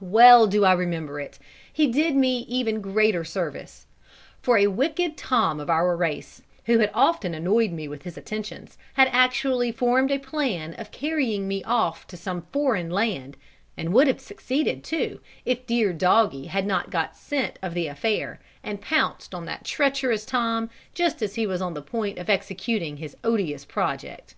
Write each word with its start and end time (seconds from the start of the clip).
well 0.00 0.46
do 0.46 0.64
I 0.64 0.72
remember 0.72 1.20
it, 1.20 1.38
he 1.70 1.86
did 1.92 2.16
me 2.16 2.46
even 2.48 2.80
greater 2.80 3.24
service; 3.24 3.86
for 4.40 4.56
a 4.56 4.68
wicked 4.68 5.18
Tom 5.18 5.60
of 5.60 5.68
our 5.68 5.94
race, 5.94 6.40
who 6.64 6.78
had 6.78 6.90
often 6.94 7.34
annoyed 7.34 7.72
me 7.72 7.86
with 7.88 8.04
his 8.04 8.16
attentions, 8.16 8.78
had 8.94 9.08
actually 9.12 9.70
formed 9.70 10.10
a 10.10 10.16
plan 10.16 10.72
of 10.78 10.92
carrying 10.92 11.46
me 11.46 11.62
off 11.64 12.06
to 12.06 12.16
some 12.16 12.46
foreign 12.54 12.88
land, 12.88 13.36
and 13.76 13.92
would 13.92 14.06
have 14.06 14.18
succeeded 14.20 14.82
too, 14.82 15.20
if 15.44 15.66
dear 15.66 15.92
Doggy 15.92 16.46
had 16.46 16.64
not 16.64 16.88
got 16.88 17.14
scent 17.14 17.58
of 17.60 17.74
the 17.74 17.86
affair, 17.86 18.40
and 18.62 18.80
pounced 18.80 19.34
on 19.34 19.44
that 19.44 19.62
treacherous 19.66 20.24
Tom 20.24 20.70
just 20.94 21.20
as 21.20 21.34
he 21.34 21.46
was 21.46 21.60
on 21.60 21.74
the 21.74 21.82
point 21.82 22.16
of 22.16 22.30
executing 22.30 22.96
his 22.96 23.14
odious 23.22 23.66
project. 23.66 24.36